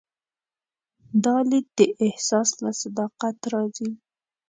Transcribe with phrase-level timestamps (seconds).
[1.23, 3.89] دا لید د احساس له صداقت راځي.